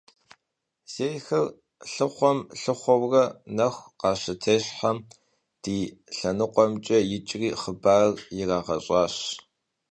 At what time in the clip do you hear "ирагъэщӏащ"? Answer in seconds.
8.39-9.15